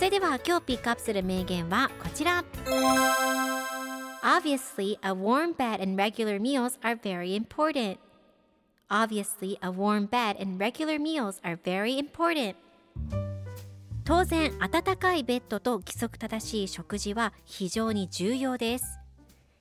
[0.00, 2.42] それでは今日ピックアップする名言はこちら
[4.22, 7.98] Obviously, a warm bed and regular meals are very important.
[8.88, 12.54] Obviously, a warm bed and regular meals are very important.
[14.06, 18.86] 当然、暖かいベッドと規則正しい食事は非常に重要です。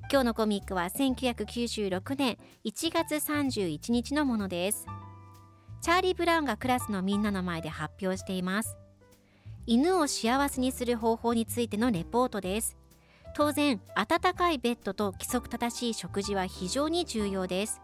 [0.09, 4.85] 今日のコミックは1996年1月31日のものです。
[5.81, 8.77] チャーリー・ブラウンがクラスのみんなの前で発表しています。
[9.65, 12.77] 犬を幸せにする方法についてのレポートです。
[13.35, 17.81] 当然、暖かいベッドと規則正しい食事は非常に重要です。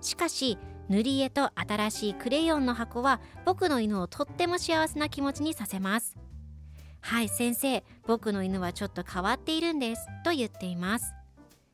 [0.00, 6.16] しかし、塗り絵と新しいクレヨンの箱は僕の犬をとっても幸せな気持ちにさせます。
[7.00, 10.06] はい、先生、僕の犬はちょっと変わっているんです。
[10.24, 11.14] と言っています。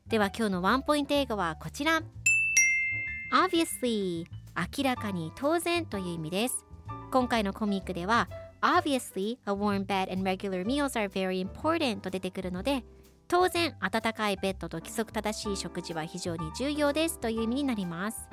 [0.06, 2.02] では今日のワンポイント英語はこちら。
[3.32, 6.66] Obviously 明らかに当然という意味です。
[7.10, 8.28] 今回のコミックでは
[8.62, 12.84] Obviously, a warm bed and regular meals are very important と出てくるので
[13.26, 18.28] 当然暖かいベッドと規則正しい食事は非常に重要ですという意味になります。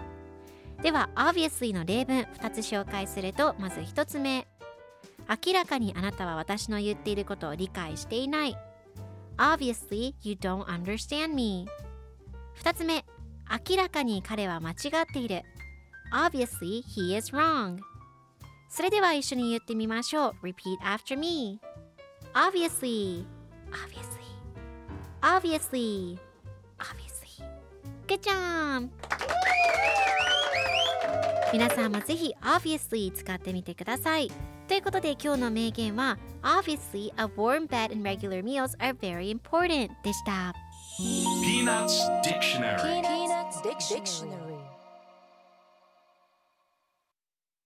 [0.83, 4.47] では Obviously の例文2つ紹介するとまず1つ目
[5.45, 8.57] 明らかにあなたは私の言っていることを理解していない
[9.37, 11.67] Obviously, you don't understand me
[12.61, 13.05] 2つ目
[13.69, 14.77] 明らかに彼は間違っ
[15.11, 15.43] ている
[16.13, 17.79] Obviously, he is wrong
[18.69, 21.59] それでは一緒に言ってみましょう Repeat after me
[22.33, 23.25] Obviously
[23.71, 24.29] Obviously
[25.21, 26.17] Obviously
[26.77, 27.43] Obviously
[28.07, 28.89] Good job!
[31.51, 34.31] 皆さんもぜひ Obviously 使ってみてください
[34.67, 40.53] ということで今日の名言は Obviously, a warm bed and regular meals are very important でした
[41.43, 44.28] Peanuts Dictionary Peanuts Dictionary